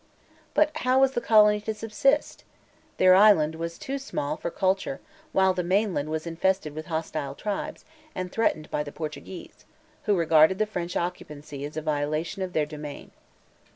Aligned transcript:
But 0.55 0.71
how 0.77 0.97
was 0.99 1.11
the 1.11 1.21
colony 1.21 1.61
to 1.61 1.75
subsist? 1.75 2.43
Their 2.97 3.13
island 3.13 3.53
was 3.53 3.77
too 3.77 3.99
small 3.99 4.35
for 4.35 4.49
culture, 4.49 4.99
while 5.31 5.53
the 5.53 5.61
mainland 5.63 6.09
was 6.09 6.25
infested 6.25 6.73
with 6.73 6.87
hostile 6.87 7.35
tribes, 7.35 7.85
and 8.15 8.31
threatened 8.31 8.71
by 8.71 8.81
the 8.81 8.91
Portuguese, 8.91 9.63
who 10.05 10.17
regarded 10.17 10.57
the 10.57 10.65
French 10.65 10.97
occupancy 10.97 11.63
as 11.65 11.77
a 11.77 11.83
violation 11.83 12.41
of 12.41 12.53
their 12.53 12.65
domain. 12.65 13.11